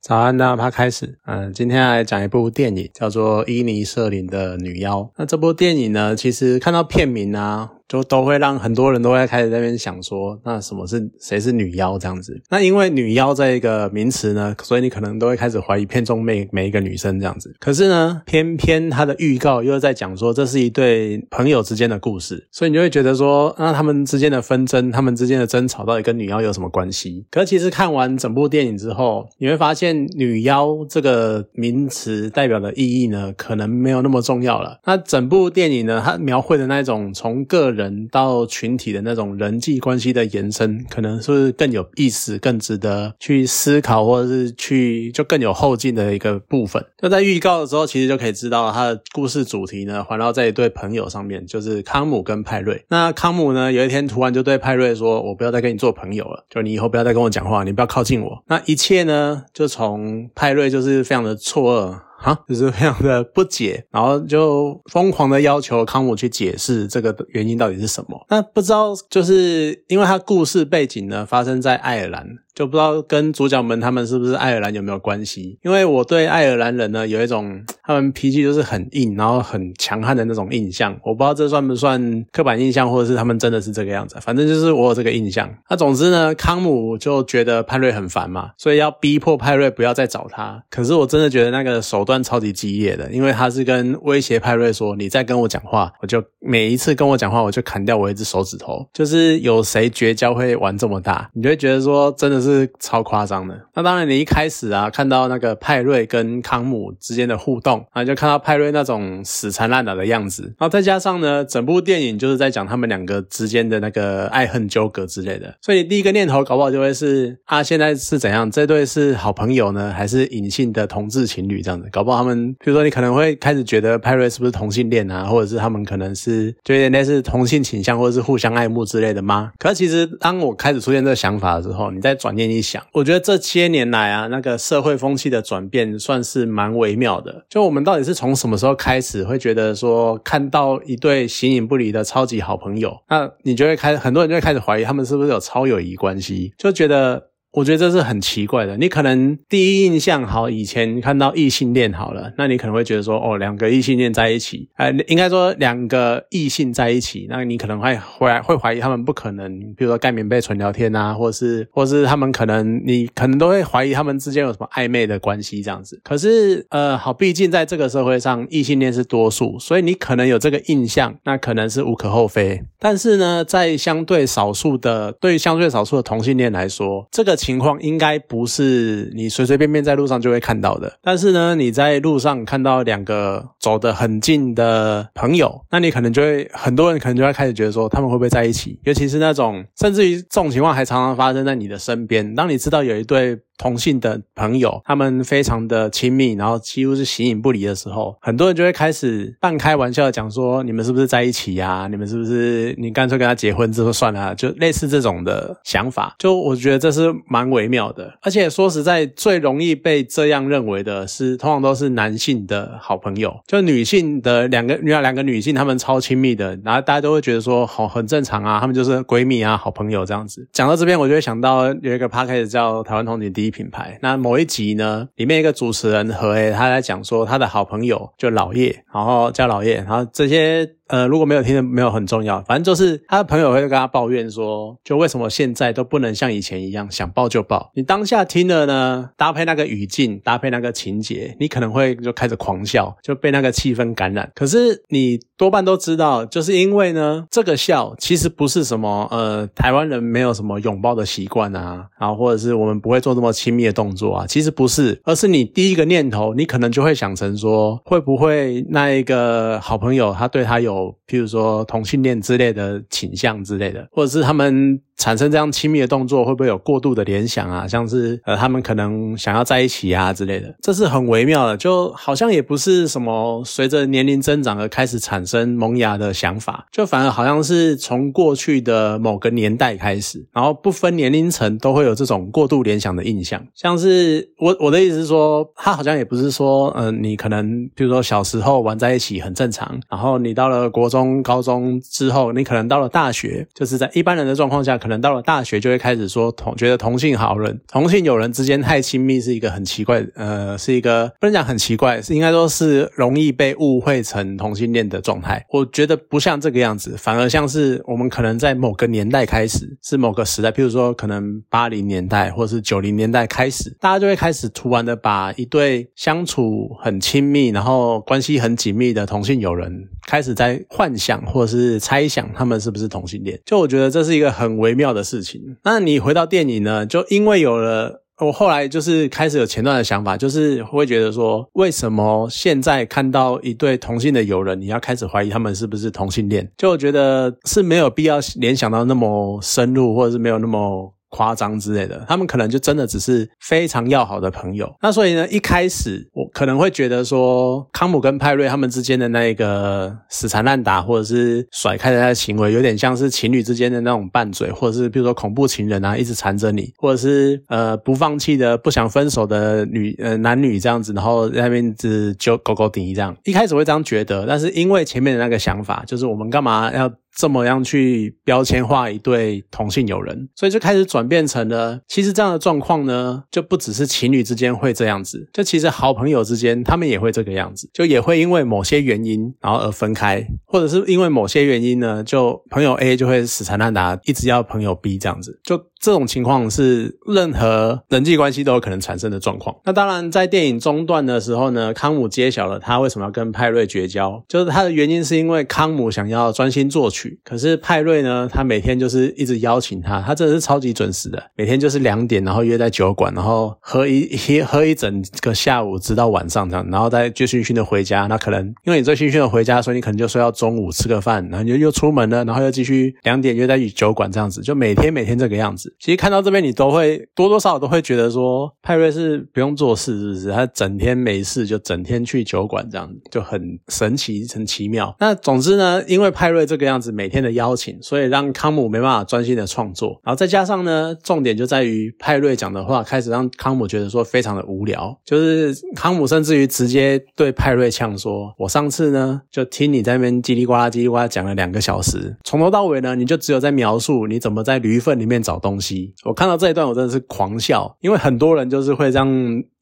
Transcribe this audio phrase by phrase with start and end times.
[0.00, 1.18] 早安，大家趴开始。
[1.26, 5.00] 嗯，今天来讲一部电影，叫做《伊尼瑟林的女妖》。
[5.16, 7.72] 那这部电影呢，其实看到片名啊。
[7.88, 12.38] 就都会让很多人都会开始在那边想说，那什么是谁是女妖这样子？
[12.50, 17.54] 那因为女妖这一个名词呢，所以你可能都会开始怀疑片中每每一个女生这样子。
[17.58, 27.24] 可是呢，偏偏它的预告又在讲说这是一对朋友之间的故事，所以你就会觉得说，那他们之间的纷争，他们之间的争吵到底跟女妖有什么关系？
[27.30, 34.78] 可其实看完整部电影之后，你会发现女妖这个名词代表的意义呢，可能没有那么重要了。
[34.84, 46.84] 那整部电影呢，它描绘的那种从个人人到群体的那种人际关系的延伸，可能是更有意思、更值得去思考，或者是去就更有后劲的一个部分。
[47.00, 52.84] 就在预告的时候，其实就可以知道它的故事主题呢，环绕在一对朋友上面，就是康姆跟派瑞。
[52.88, 62.07] 那康姆呢，有一天突然就对派瑞说：“我不要再跟你做朋友了，就你以后不要再跟我讲话，你不要靠近我。”那一切呢，就从派瑞就是非常的错愕。
[62.18, 68.26] 啊，就是非常的不解，然后就疯狂的要求康姆去解释这个原因到底是什么。
[68.28, 72.26] 那不知道，就是因为他故事背景呢发生在爱尔兰。
[72.54, 75.56] 就不知道跟主角们他们是不是爱尔兰有没有关系？
[75.62, 80.92] 因为我对爱尔兰人呢有一种他们脾气就是很硬，然后很强悍的那种印象。
[81.04, 84.16] 我不知道这算不算刻板印象，或者是他们真的是这个样子。
[84.20, 85.48] 反正就是我有这个印象。
[85.70, 90.60] 那总之呢，康姆就觉得派瑞很烦嘛，所以要逼迫派瑞不要再找他。
[90.68, 101.30] 可是我真的觉得那个手段超级激烈的，因为他是跟威胁派瑞说：“你再跟我讲话，我就每一次跟我讲话，我就砍掉我一只手指头。”就是有谁绝交会玩这么大？
[101.34, 102.68] 你就会觉得说真的是。
[102.80, 103.54] 超夸张的。
[103.74, 110.44] 那当然，你一开始啊，看到那个派瑞跟康姆之间的互动啊，就看到派瑞那种死缠烂打的样子。
[110.58, 115.54] 然后再加上呢，整部电影就是在讲他们两个之间的那个爱恨纠葛之类的。
[115.60, 118.50] 所以第一个念头搞不好就会是啊，现在是怎样？
[118.50, 121.88] 这对是好朋友呢，还是隐性的同志情侣这样子？
[121.98, 129.50] 搞不好他们，比如说你可能会开始觉得派瑞是不是同性恋啊，或者是他们可能是就有点类似同性倾向，或者是互相爱慕之类的吗？
[129.58, 132.48] 可是其实当我开始出现这个想法的时候，你再转念。
[132.48, 137.44] 一想，我觉得这些年来啊，那个社会风气的转变算是蛮微妙的。
[137.50, 147.24] 就我们到底是从什么时候开始会觉得说，看到一对形影不离的超级好朋友，那你就会开，很多人就会开始怀疑他们是不是有超友谊关系，就觉得。
[147.58, 148.76] 我觉得这是很奇怪的。
[148.76, 166.00] 你可能第一印象好，以前看到异性恋好了，那你可能会觉得说，哦，两个异性恋在一起，哎，应该说两个异性在一起，那你可能会会会怀疑他们不可能，比如说盖棉被纯聊天啊，或是，或是他们可能，你可能都会怀疑他们之间有什么暧昧的关系这样子。
[166.04, 172.62] 可是，呃，好，毕竟在这个社会上，异性恋是多数，所以你可能有这个印象，那可能是无可厚非。
[172.78, 177.36] 但是呢，在相对少数的，对相对少数的同性恋来说，这个。
[177.48, 192.34] 情况应该不是你随随便便在路上就会看到的，但是呢，你在路上看到两个走得很近的朋友，那你可能就会很多人可能就会开始觉得说他们会不会在一起，尤其是那种甚至于这种情况还常常发生在你的身边。
[192.34, 193.38] 当你知道有一对。
[193.58, 201.88] 同性的朋友，他们非常的亲密，然后几乎是形影不离的时候，很多人就会开始半开玩笑的讲说：“你们是不是在一起呀？
[201.90, 208.16] 你们是不是你干脆跟他结婚之后算了？”就类似这种的想法，就我觉得这是蛮微妙的。
[208.22, 220.46] 而且说实在，最容易被这样认为的是，通常都是男性的好朋友，就女性的两个女两个女性，她们超亲密的，然后大家都会觉得说好很正常啊，她们就是闺蜜啊，好朋友这样子。
[220.52, 223.47] 讲到这边，我就会想到有一个 p 开始叫台湾通勤第一。
[223.50, 230.77] 品牌那某一集呢，里面一个主持人何诶他在讲说他的好朋友就老叶，然后叫老叶，然后这些。
[230.88, 237.70] 呃，如果没有听的没有很重要，反正就是他的朋友会跟他抱怨说，就为什么现在都不能像以前一样想抱就抱？
[237.74, 244.32] 你当下听了呢，搭配那个语境，搭配那个情节，你可能会就开始狂笑，就被那个气氛感染。
[244.34, 260.77] 可是你多半都知道，就是因为呢，这个笑其实不是什么呃，台湾人没有什么拥抱的习惯啊，然后或者是我们不会做这么亲密的动作啊，其实不是，而是你第一个念头，你可能就会想成说，会不会那一个好朋友他对他有。
[261.06, 264.80] 譬如说同性恋之类的倾向之类的，或者是他们。
[264.98, 267.66] 产生这样亲密的动作，会不会有过度的联想啊？
[267.66, 283.40] 像是呃，他们可能想要在一起啊之类的，这是很微妙的，就好像也不是什么随着年龄增长而开始产生萌芽的想法，就反而好像是从过去的某个年代开始，然后不分年龄层都会有这种过度联想的印象。
[283.54, 294.87] 像是我我的意思是说，他好像也不是说，嗯，你可能比如说小时候玩在一起很正常，然后你到了国中、高中之后，你可能到了大学，就是在一般人的状况下可。
[294.88, 305.44] 人到了大学就会开始说同觉得同性好人、同性友人之间太亲密是一个很奇怪，呃，是一个不能讲很奇怪，是应该说是容易被误会成同性恋的状态。
[305.50, 323.38] 我觉得不像这个样子，反而像是我们可能在某个年代开始，是某个时代，譬如说可能八零年代或者是九零年代开始，大家就会开始突然的把一对相处很亲密，然后关系很紧密的同性友人，开始在幻想或者是猜想他们是不是同性恋。
[323.44, 325.56] 就我觉得这是一个很微妙的事情。
[325.64, 326.86] 那你回到电影呢？
[326.86, 328.04] 就因为有了。
[328.20, 336.50] 我后来就是开始有前段的想法，就是会觉得说，为什么现在看到一对同性的友人，你要开始怀疑他们是不是同性恋？
[336.56, 340.92] 就我觉得是没有必要联想到那么深入，或者是没有那么。
[341.10, 344.72] 夸张之类的，他们可能就真的只是非常要好的朋友。
[344.82, 363.16] 那所以呢，一开始我可能会觉得说，康姆跟派瑞他们之间的那个死缠烂打，或者是甩开的那行为，有点像是情侣之间的那种拌嘴，或者是比如说恐怖情人啊，一直缠着你，或者是呃不放弃的、不想分手的女呃男女这样子，然后在那边只就狗狗顶这样。
[363.24, 366.90] 一开始会这样觉得，但是因为前面的那个想法，就是我们干嘛要？
[367.18, 385.60] 这么样去标签化一对同性友人，所以就开始转变成了，其实这样的状况呢，就不只是情侣之间会这样子，就其实好朋友之间他们也会这个样子，就也会因为某些原因然后而分开，或者是因为某些原因呢，就朋友 A 就会死缠烂打，一直要朋友 B 这样子，就。
[385.80, 389.54] 这种情况是任何人际关系都有可能产生的状况。
[389.64, 408.06] 那当然，在电影中段的时候呢，康姆揭晓了他为什么要跟派瑞绝交，就是他的原因是因为康姆想要专心作曲，可是派瑞呢，他每天就是一直邀请他，他真的是超级准时的，每天就是两点，然后约在酒馆，然后喝一一 喝一整个下午，直到晚上这样，然后再醉醺醺的回家。
[408.08, 415.67] 那可能因为你醉醺醺的回家，所以你可能就睡到中午吃个饭，然后就又出门了，然后又继续两点约在酒馆这样子，就每天每天这个样子。
[415.78, 420.32] 其实看到这边，你都会多多少少都会觉得说，派瑞是不用做事，是不是？
[420.32, 424.94] 他整天没事就整天去酒馆，这样就很神奇、很奇妙。
[425.00, 430.00] 那总之呢，因为派瑞这个样子每天的邀请，所以让康姆没办法专心的创作。
[430.04, 445.56] 然后再加上呢，重点就在于派瑞讲的话开始让康姆觉得说非常的无聊，就是康姆甚至于直接对派瑞呛说：“我上次呢就听你在那边叽里呱啦、叽里呱啦讲了两个小时，从头到尾呢你就只有在描述你怎么在驴粪里面找东。”
[446.04, 449.08] 我看到这一段，我真的是狂笑，因为很多人就是会这样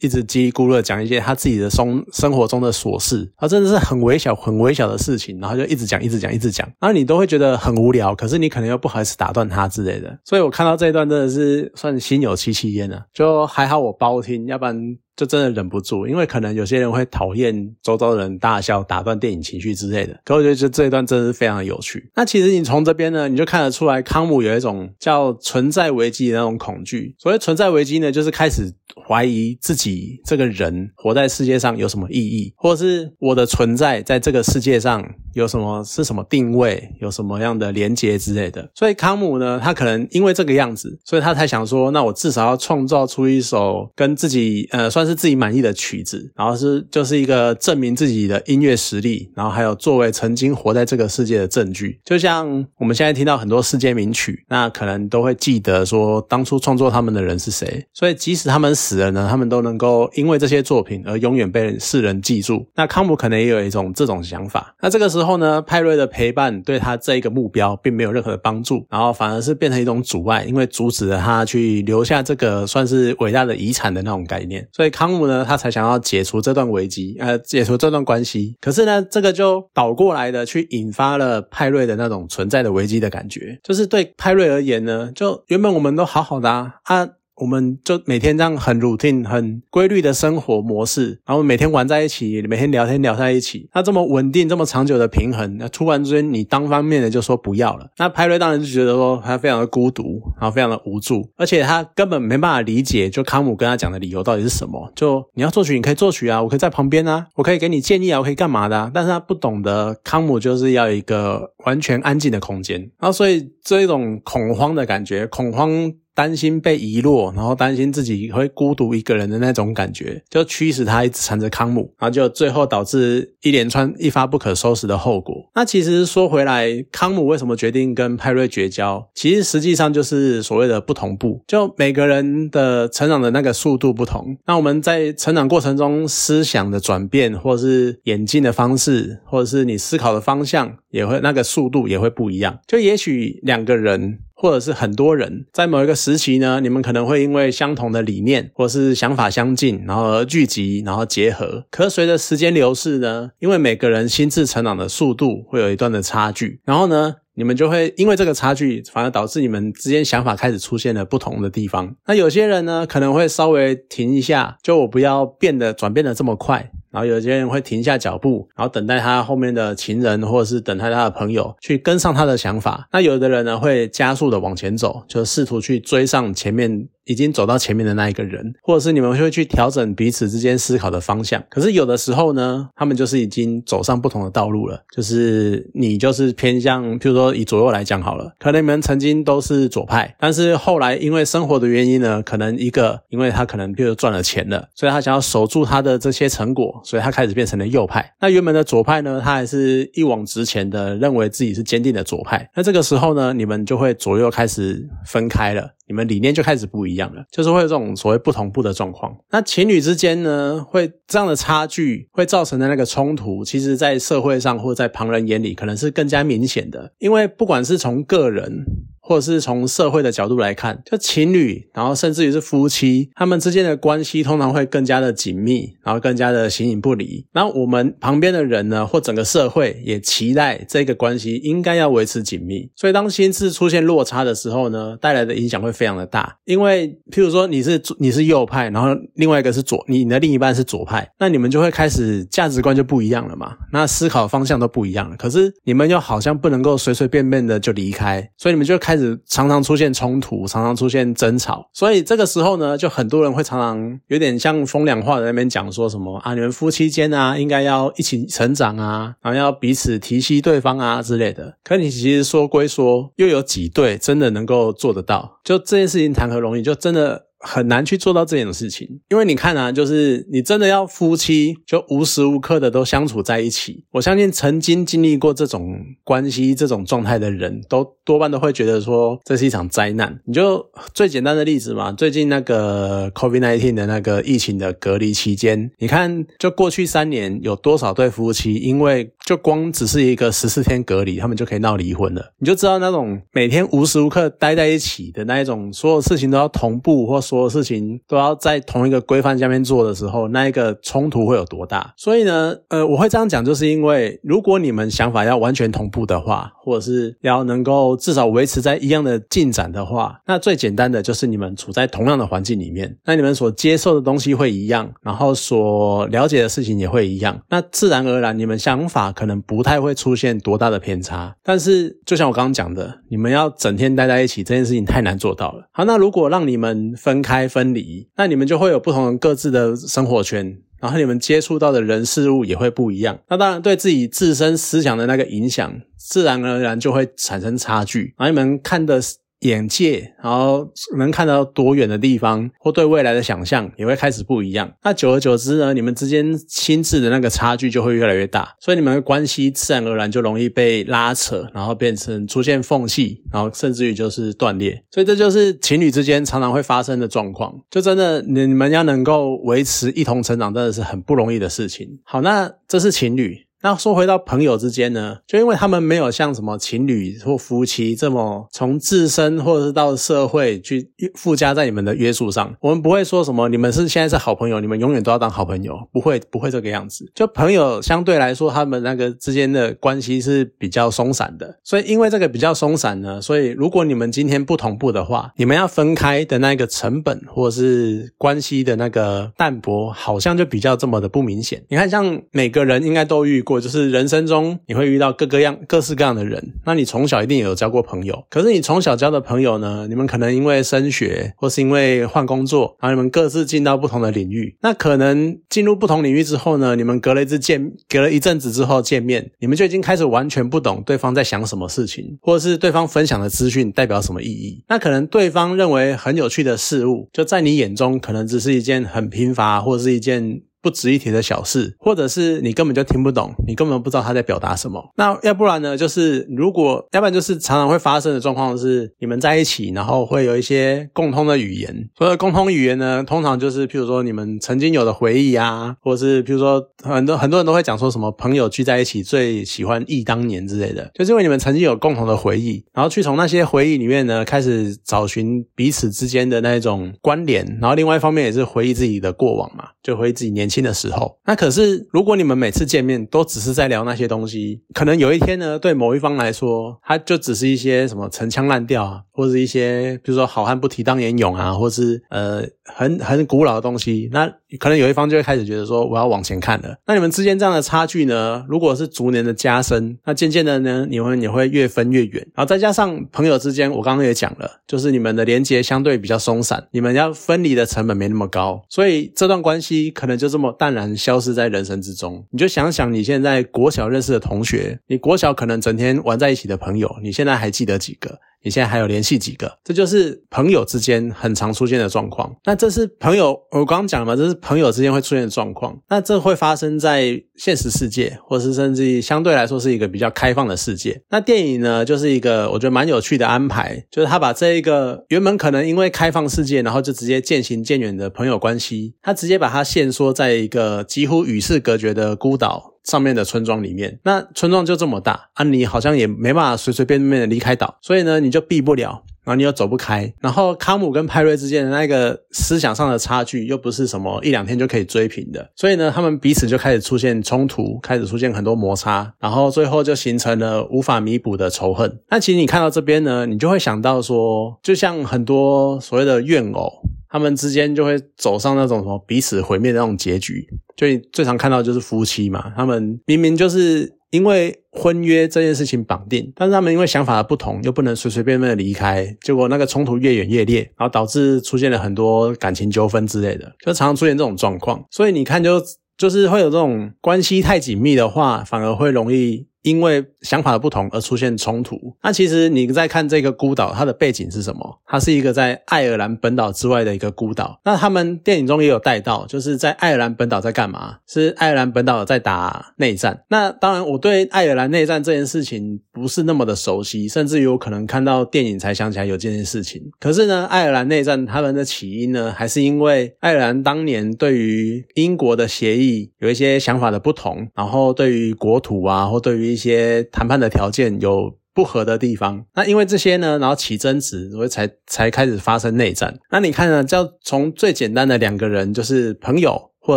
[0.01, 14.99] 一直叽里咕噜讲一些他自己的生生活中的琐事，他真的是很微小、很微小的事情，然后就一直讲、一直讲、一直讲，然后你都会觉得很无聊，可是你可能又不好意思打断他之类的，所以我看到这一段真的是算心有戚戚焉了，就还好我包听，要不然。
[15.17, 20.21] 就真的忍不住，因为可能有些人会讨厌周遭人大笑、打断电影情绪之类的。
[20.25, 22.11] 可我觉得这这一段真的是非常有趣。
[22.15, 27.15] 那其实你从这边呢，你就看得出来，康姆有一种叫存在危机的那种恐惧。
[27.19, 28.73] 所谓存在危机呢，就是开始
[29.09, 35.03] 怀疑自己这个人活在世界上有什么意义，或者是我的存在在这个世界上
[35.37, 38.69] 有什么是什么定位，有什么样的连接之类的。
[38.75, 45.07] 所以康姆呢，他可能因为这个样子，所以他才想说，那我至少要创造出一首跟自己呃算。
[45.07, 52.01] 是自己满意的曲子，然后是就是一个证明自己的音乐实力，然后还有作为曾经活在这个世界的证据。
[52.05, 57.87] 就像我们现在听到很多世界名曲，那可能都会记得说当初创作他们的人是谁。
[57.93, 62.67] 所以即使他们死了呢，他们都能够因为这些作品而永远被世人记住。
[62.75, 64.75] 那康姆可能也有一种这种想法。
[64.81, 74.67] 那这个时候后呢，派瑞的陪伴对他这一个目标并没有任何的帮助，然后反而是变成一种阻碍，因为阻止了他去留下这个算是伟大的遗产的那种概念。
[74.73, 74.91] 所以。
[74.97, 78.57] 康姆呢，他才想要解除这段危机，呃，解除这段关系。
[78.63, 83.59] 可是呢，这个就倒过来的去引发了派瑞的那种存在的危机的感觉。
[83.63, 87.09] 就是对派瑞而言呢，就原本我们都好好的啊。
[87.37, 93.69] 我们就每天这样很 routine、很规律的生活模式，然后每天玩在一起，每天聊天聊在一起。
[93.75, 104.91] 那这么稳定、这么长久的平衡，那突然之间你单方面的就说不要了，那派瑞当然就觉得说他非常的孤独，然后非常的无助，而且他根本没办法理解，就康姆跟他讲的理由到底是什么。
[104.95, 108.91] 就你要作曲，你可以作曲啊，我可以在旁边啊，我可以给你建议啊，我可以干嘛的？
[108.95, 115.93] 但是他不懂得康姆就是要一个完全安静的空间，然后所以这一种恐慌的感觉，恐慌。
[116.17, 125.35] 担心被遗落，然后担心自己会孤独一个人的那种感觉，就驱使他一直缠着康姆，然后就最后导致一连串一发不可收拾的后果。
[125.55, 129.07] 那其实说回来，康姆为什么决定跟派瑞绝交？
[129.15, 134.39] 其实实际上就是所谓的不同步，就每个人的成长的那个速度不同。
[134.47, 140.79] 那我们在成长过程中思想的转变，或是演进的方式，或者是你思考的方向。
[140.97, 142.59] 也会那个速度也会不一样。
[142.67, 144.19] 就也许两个人。
[144.39, 151.65] 或者是很多人在某一个时期呢，你们可能会因为相同的理念或是想法相近，然后而聚集，然后结合。
[151.71, 161.97] 可随着时间流逝呢，因为每个人心智成长的速度会有一段的差距，然后呢，你们就会因为这个差距，反而导致你们之间想法开始出现了不同的地方。
[162.07, 166.71] 那有些人呢，可能会稍微停一下，就我不要变得转变的这么快。
[166.97, 172.89] 然后有些人会停下脚步，然后等待他后面的情人，或者是等待他的朋友去跟上他的想法。
[172.91, 176.89] 那有的人呢，会加速的往前走，就试图去追上前面。
[177.07, 181.43] 已经走到前面的那一个人，或者是你们会去调整彼此之间思考的方向。
[181.49, 184.83] 可是有的时候呢，他们就是已经走上不同的道路了。
[184.95, 198.13] 就是你就是偏向，譬如说以左右来讲好了，可能你们曾经都是左派，但是后来因为生活的原因呢，可能一个因为他可能譬如赚了钱了，所以他想要守住他的这些成果，所以他开始变成了右派。
[198.21, 202.51] 那原本的左派呢，他还是一往直前的认为自己是坚定的左派。
[202.57, 205.71] 那这个时候呢，你们就会左右开始分开了。
[205.87, 209.17] 你们理念就开始不一样了，就是会有这种所谓不同步的状况。
[209.31, 216.93] 那情侣之间呢，会这样的差距会造成的那个冲突，其实在社会上或者在旁人眼里，可能是更加明显的。
[216.99, 218.65] 因为不管是从个人。
[219.07, 227.25] 或者是从社会的角度来看，就情侣，然后甚至于是夫妻，他们之间的关系通常会更加的紧密，然后更加的形影不离。
[227.33, 232.69] 那我们旁边的人呢，或整个社会也期待这个关系应该要维持紧密。
[232.75, 236.37] 所以当心智出现落差的时候呢，带来的影响会非常的大。
[236.45, 245.17] 因为譬如说你是你是右派，然后另外一个是左，你的另一半是左派，那你们就会开始价值观就不一样了嘛，那思考方向都不一样了。
[245.17, 248.96] 可是你们又好像不能够随随便便的就离开，所以你们就开。
[249.27, 261.57] 常常出现冲突，常常出现争吵，所以这个时候呢，就很多人会常常有点像风凉话在那边讲说什么啊，你们夫妻间啊，应该要一起成长啊，然后要彼此提携对方啊之类的。
[261.63, 265.39] 可你其实说归说，又有几对真的能够做得到？
[265.45, 266.63] 就这件事情谈何容易？
[266.63, 267.26] 就真的。
[267.47, 273.85] 很难去做到这种事情，因为你看啊，就是你真的要夫妻就无时无刻的都相处在一起。
[273.93, 280.19] 我相信曾经经历过这种关系、这种状态的人都多半都会觉得说这是一场灾难。
[280.25, 292.33] 你就最简单的例子嘛，最近那个 COVID-19 的那个疫情的隔离期间，你看就过去三年有多少对夫妻因为就光只是一个十四天隔离，他们就可以闹离婚了。
[292.41, 297.36] 你就知道那种每天无时无刻待在一起的那一种，所有事情都要同步或说。
[297.37, 301.93] 所有事情都要在同一个规范下面做的时候，那一个冲突会有多大？
[301.95, 321.37] 所以呢，呃，我会这样讲，就是因为如果你们想法要完全同步的话，或者是要能够至少维持在一样的进展的话，那最简单的就是你们处在同样的环境里面，那你们所接受的东西会一样，然后所了解的事情也会一样，那自然而然你们想法可能不太会出现多大的偏差。
[321.43, 325.69] 但是就像我刚刚讲的，你们要整天待在一起这件事情太难做到了。
[325.73, 327.16] 好，那如果让你们分。
[327.17, 333.19] 分开分离，那你们就会有不同各自的生活圈，然后你们接触到的人事物也会不一样。
[333.31, 338.15] 那当然对自己自身思想的那个影响，自然而然就会产生差距。
[338.19, 339.01] 然后你们看的。
[339.47, 344.73] 眼界，然后能看到多远的地方，或对未来的想象也会开始不一样。
[344.83, 354.83] 那久而久之呢，你们之间心智的那个差距就会越来越大，所以你们的关系自然而然就容易被拉扯，然后变成出现缝隙，然后甚至于就是断裂。
[354.91, 357.55] 所以这就是情侣之间常常会发生的状况。
[357.71, 362.01] 就真的你们要能够维持一同成长，真的是很不容易的事情。
[362.05, 363.46] 好，那这是情侣。
[363.63, 377.11] 那说回到朋友之间呢，就因为他们没有像什么情侣或夫妻这么从自身或者是到社会去附加在你们的约束上，我们不会说什么你们是现在是好朋友，你们永远都要当好朋友，不会不会这个样子。
[377.15, 391.65] 就朋友相对来说，他们那个之间的关系是比较松散的，所以因为这个比较松散呢，所以如果你们今天不同步的话，你们要分开的那个成本或者是关系的那个淡薄，好像就比较这么的不明显。
[391.69, 393.43] 你看，像每个人应该都遇。
[393.47, 399.87] 过就是人生中你会遇到各个样各式各样的人，那你从小一定也有交过朋友，可是你从小交的朋友呢？
[399.89, 404.57] 你们可能因为升学或是因为换工作，然后你们各自进到不同的领域。
[404.63, 414.63] 那可能进入不同领域之后呢，你们隔了一次见，隔了一阵子之后见面，你们就已经开始完全不懂对方在想什么事情，或者是对方分享的资讯代表什么意义。
[414.69, 420.43] 那可能对方认为很有趣的事物，就在你眼中可能只是一件很贫乏或者是一件。
[420.67, 424.83] 不值一提的小事，或者是你根本就听不懂，你根本不知道他在表达什么。
[424.97, 431.89] 那要不然呢，就是如果要不然就是常常会发生的状况是，你们在一起，然后会有一些共通的语言。
[431.97, 451.19] 所谓共通语言呢，通常就是譬如说你们曾经有的回忆啊，或者是譬如说很多很多人都会讲说什么朋友聚在一起最喜欢忆当年之类的，就是因为你们曾经有共同的回忆，然后去从那些回忆里面呢开始找寻彼此之间的那种关联，然后另外一方面也是回忆自己的过往嘛，就回忆自己年轻新的时候。
[451.27, 466.77] 那可是如果你们每次见面都只是在聊那些东西，可能有一天呢，对某一方来说，他就只是一些什么陈腔滥调啊，或者一些比如说好汉不提当年勇啊，或是呃很很古老的东西，那可能有一方就会开始觉得说我要往前看了。
[466.87, 472.27] 那你们之间这样的差距呢，如果是逐年的加深，那渐渐的呢，你们也会越分越远。
[472.35, 482.25] 然后再加上朋友之间，我刚刚也讲了，就是你们的连接相对比较松散，你们要分离的成本没那么高，所以这段关系可能就这么淡然消失在人生之中。
[482.31, 488.19] 你就想想你现在国小认识的同学，你国小可能整天玩在一起的朋友，你现在还记得几个？
[488.43, 489.59] 你现在还有联系几个？
[489.65, 492.35] 这就是朋友之间很常出现的状况。
[492.45, 495.77] 那这是朋友，我刚刚讲了嘛，这是朋友之间会出现的状况。
[495.89, 501.03] 那这会发生在现实世界，或是甚至相对来说是一个比较开放的世界。
[501.11, 512.76] 那电影呢，就是一个我觉得蛮有趣的安排，就是他把这一个原本可能因为开放世界，然后就直接渐行渐远的朋友关系，他直接把它限缩在一个几乎与世隔绝的孤岛。
[512.87, 531.99] 上面的村庄里面，那村庄就这么大啊，你好像也没办法随随便便的离开岛，所以呢，你就避不了，然后你又走不开，然后康姆跟派瑞之间的那个思想上的差距又不是什么一两天就可以追平的，所以呢，他们彼此就开始出现冲突，开始出现很多摩擦，然后最后就形成了无法弥补的仇恨。
[532.09, 536.73] 那其实你看到这边呢，你就会想到说，就像很多所谓的怨偶。
[537.17, 540.47] 他们之间就会走上那种什么彼此毁灭的那种结局，
[540.77, 554.85] 就最常看到就是夫妻嘛，他们明明就是因为婚约这件事情绑定，但是他们因为想法的不同，又不能随随便便的离开，结果那个冲突越演越烈，然后导致出现了很多感情纠纷之类的，就常常出现这种状况。
[554.91, 555.59] 所以你看，就
[555.97, 559.47] 就是会有这种关系太紧密的话，反而会容易。
[559.67, 561.77] 因为想法的不同而出现冲突。
[562.05, 564.81] 那其实你在看这个孤岛，它的背景是什么？
[564.87, 567.61] 它是一个在爱尔兰本岛之外的一个孤岛。
[567.65, 570.99] 那他们电影中也有带到，就是在爱尔兰本岛在干嘛？
[571.09, 573.25] 是爱尔兰本岛在打内战。
[573.29, 579.83] 那当然，我对爱尔兰内战这件事情不是那么的熟悉，甚至有可能看到电影才想起来有这件事情。
[579.99, 596.15] 可是呢，爱尔兰内战他们的起因呢，还是因为爱尔兰当年对于英国的协议有一些想法的不同，然后对于国土啊，或对于一些谈判的条件有不合的地方，那因为这些呢，然后起争执，所以才才开始发生内战。
[596.31, 599.73] 那你看呢，叫从最简单的两个人就是朋友。
[599.87, 599.97] 或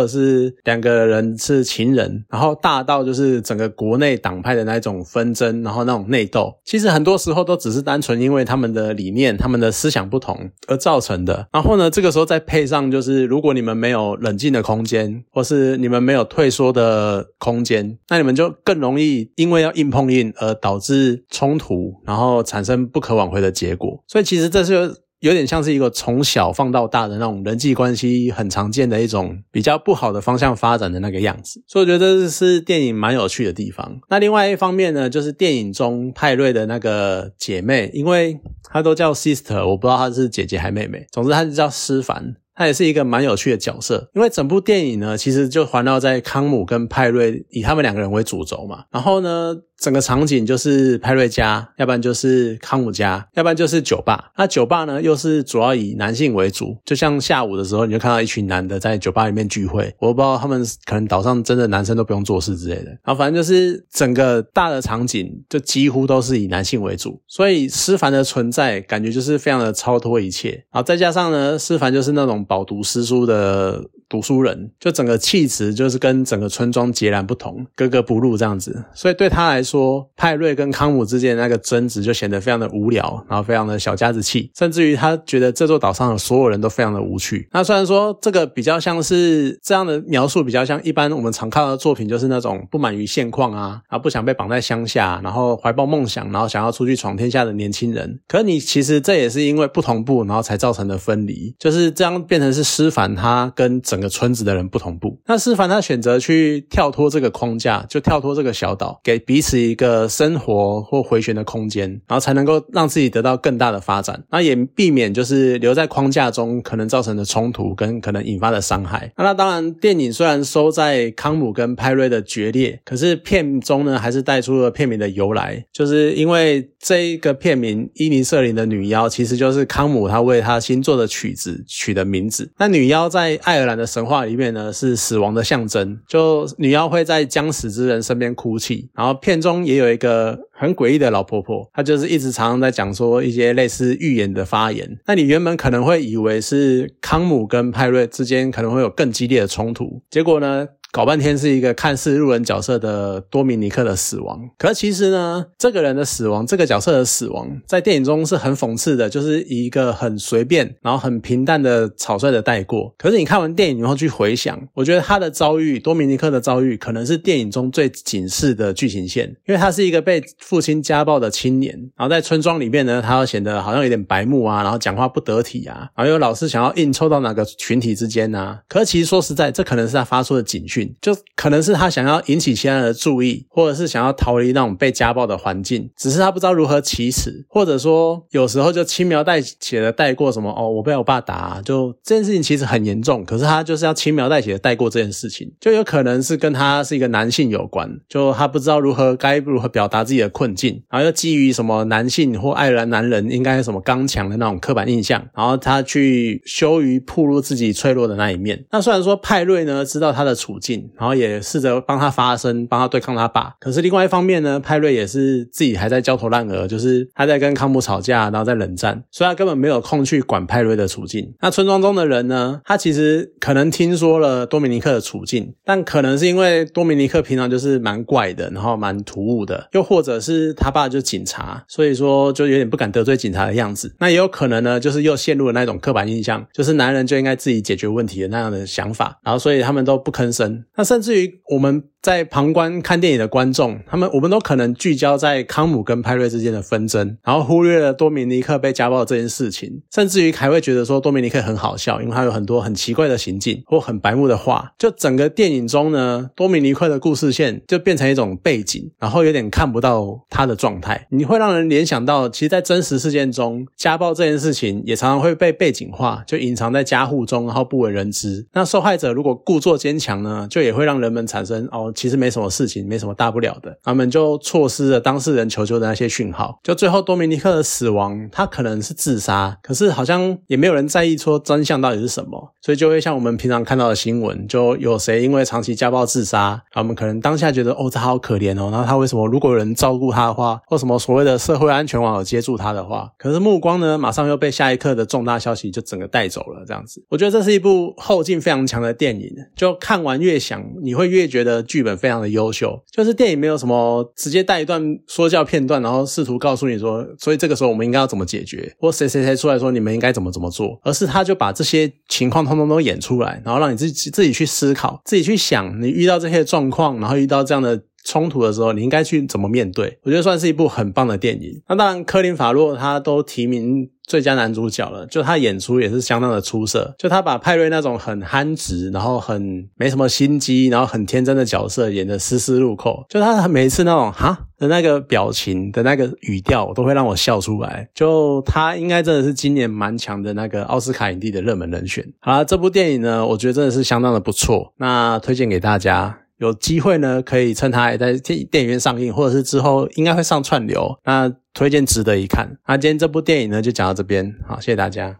[0.00, 11.48] 者是两个人是情人，然后大到就是整个国内党派的那种纷争，然后那种内斗，其实很多时候都只是单纯因为他们的理念、他们的思想不同而造成的。
[11.52, 24.00] 然后呢，这个时候再配上就是如果你们没有冷静的空间，或是你们没有退缩的空间，那你们就更容易因为要硬碰硬而导致冲突，然后产生不可挽回的结果。
[24.06, 24.94] 所以其实这是。
[25.20, 34.00] 有点像是一个从小放到大的那种人际关系很常见的一种比较不好的方向发展的那个样子，所以我觉得这是电影蛮有趣的地方。
[34.08, 42.36] 那另外一方面呢，就是电影中派瑞的那个姐妹，因为她都叫 sister，我不知道她是姐姐还妹妹，总之她就叫思凡。
[42.60, 48.84] 他也是一个蛮有趣的角色，因为整部电影呢，其实就环绕在康姆跟派瑞以他们两个人为主轴嘛。
[48.90, 54.30] 然后呢，整个场景就是派瑞家，要不然就是康姆家，要不然就是酒吧。
[54.36, 59.90] 那酒吧呢，又是主要以男性为主，就像下午的时候，你就看到一群男的在酒吧里面聚会。
[59.98, 62.90] 我不知道他们可能岛上真的男生都不用做事之类的。
[62.90, 70.50] 然后反正就是整个大的场景就几乎都是以男性为主，所以思凡的存在感觉就是非常的超脱一切。
[70.70, 72.46] 然后再加上呢，思凡就是那种。
[72.50, 78.82] 饱读诗书的读书人，就整个气质就是跟整个村庄截然不同，格格不入这样子。
[78.92, 87.48] 所以对他来说，派瑞跟康姆之间那个争执就显得非常的无聊，然后非常的小家子气，甚至于他觉得这座岛上的所有人都非常的无趣。
[87.52, 98.18] 那虽然说这个比较像是这样的描述，比较像一般我们常看到的作品，就是那种不满于现况啊，然后不想被绑在乡下，然后怀抱梦想，然后想要出去闯天下的年轻人。
[98.26, 102.39] 可你其实这也是因为不同步，然后才造成的分离，就是这样变。
[102.40, 105.20] 变成是施凡他跟整个村子的人不同步。
[105.26, 114.24] 那施凡他选择去跳脱这个框架，就跳脱这个小岛，给彼此一个生活或回旋的空间，然后才能够让自己得到更大的发展。
[114.30, 119.12] 那也避免就是留在框架中可能造成的冲突跟可能引发的伤害。
[119.18, 132.50] 那当然，电影虽然收在康姆跟派瑞的决裂，可是片中呢还是带出了片名的由来，就是因为这一个片名伊尼瑟林的女妖，其实就是康姆他为他新做的曲子取的名名字。
[132.58, 138.90] 那女妖在爱尔兰的神话里面呢，是死亡的象征，就女妖会在将死之人身边哭泣。
[138.94, 144.98] 然后片中也有一个很诡异的老婆婆，她就是一直常常在讲说一些类似预言的发言。
[145.06, 150.68] 那你原本可能会以为是康姆跟派瑞之间可能会有更激烈的冲突，结果呢？
[150.92, 162.92] 搞半天是一个看似路人角色的多米尼克的死亡，可其实呢，这个人的死亡，这个角色的死亡，在电影中是很讽刺的，就是一个很随便，然后很平淡的草率的带过。
[162.98, 178.60] 可是你看完电影以后去回想，我觉得他的遭遇，多米尼克的遭遇，可能是电影中最警示的剧情线，因为他是一个被父亲家暴的青年，然后在村庄里面呢，他显得好像有点白目啊，然后讲话不得体啊，然后又老是想要硬凑到哪个群体之间啊。
[178.68, 180.79] 可其实说实在，这可能是他发出的警讯。
[181.00, 208.64] 就可能是他想要引起其他人的注意，或者是想要逃离那种被家暴的环境，只是他不知道如何启齿，或者说有时候就轻描淡写的带过什么哦，我被我爸打，就这件事情其实很严重，可是他就是要轻描淡写的带过这件事情，就有可能是跟他是一个男性有关，就他不知道如何该如何表达自己的困境，然后又基于什么男性或爱尔兰男人应该什么刚强的那种刻板印象，然后他去羞于暴露自己脆弱的那一面。
[208.70, 211.10] 那虽然说派瑞呢知道他的处境，然后。
[211.20, 213.54] 也试着帮他发声，帮他对抗他爸。
[213.60, 221.34] 可是另外一方面呢，派瑞也是自己还在焦头烂额，就是他在跟康姆吵架，然后在冷战，所以他根本没有空去管派瑞的处境。
[221.42, 233.94] 那村庄中的人呢，他其实可能听说了多米尼克的处境，但可能是因为多米尼克平常就是蛮怪的，然后蛮突兀的，又或者是他爸就是警察，所以说就有点不敢得罪警察的样子。
[233.98, 240.59] 那也有可能呢，就是又陷入了那种刻板印象，就是男人就应该自己解决问题的那样的想法，然后所以他们都不吭声。
[240.76, 241.89] 那甚至于我们。
[242.02, 254.72] 在旁观看电影的观众，他们我们都可能聚焦在康姆跟派瑞之间的纷争，然后忽略了多米尼克被家暴这件事情，甚至于还会觉得说多米尼克很好笑，因为他有很多很奇怪的行径或很白目的话。
[254.78, 261.06] 就整个电影中呢，多米尼克的故事线就变成一种背景，然后有点看不到他的状态。
[261.10, 268.46] 你会让人联想到，其实，在真实事件中，家暴这件事情也常常会被背景化，就隐藏在家户中，然后不为人知。
[268.54, 271.89] 那受害者如果故作坚强呢，就也会让人们产生哦。
[271.92, 276.58] 其实没什么事情，没什么大不了的，他们就错失了当事人求救的那些讯号。
[276.62, 297.04] 就最后多米尼克的死亡，他可能是自杀，可是好像也没有人在意说真相到底是什么，所以就会像我们平常看到的新闻，就有谁因为长期家暴自杀，我们可能当下觉得哦，他好可怜哦，然后他为什么如果有人照顾他的话，或什么所谓的社会安全网有接住他的话，可是目光呢，马上又被下一刻的重大消息就整个带走了，这样子。
[297.08, 301.79] 我觉得这是一部后劲非常强的电影，就看完越想，你会越觉得剧。
[301.80, 319.98] 剧本非常的优秀，就是电影没有什么直接带一段说教片段，然后试图告诉你说，所以这个时候我们应该要怎么解决，或谁谁谁出来说你们应该怎么怎么做，而是他就把这些情况通通都演出来，然后让你自己自己去思考，自己去想，你遇到这些状况，然后遇到这样的冲突的时候，你应该去怎么面对。
[320.02, 321.62] 我觉得算是一部很棒的电影。
[321.66, 323.88] 那当然，科林法洛他都提名。
[324.10, 326.92] 最佳男主角了，就他演出也是相当的出色。
[326.98, 333.04] 就他把派瑞那种很憨直，然后很没什么心机，然后很天真的角色演的丝丝入扣。
[333.08, 337.88] 就他每一次那种哈的那个表情的那个语调，都会让我笑出来。
[337.94, 342.04] 就他应该真的是今年蛮强的那个奥斯卡影帝的热门人选。
[342.18, 346.18] 好了，这部电影呢，我觉得真的是相当的不错，那推荐给大家。
[346.40, 352.56] 有机会呢，可以趁它还在电电影院上映，或者是之后应该会上串流，那推荐值得一看。
[352.66, 355.16] 那今天这部电影呢，就讲到这边，好，谢谢大家。